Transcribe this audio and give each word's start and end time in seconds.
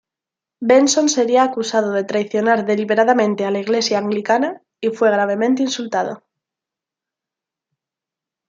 Benson 0.69 1.09
sería 1.09 1.43
acusado 1.43 1.91
de 1.91 2.03
traicionar 2.03 2.65
deliberadamente 2.65 3.45
a 3.45 3.51
la 3.51 3.59
Iglesia 3.59 3.99
Anglicana, 3.99 4.63
y 4.79 4.89
fue 4.89 5.11
gravemente 5.11 5.61
insultado. 5.61 6.23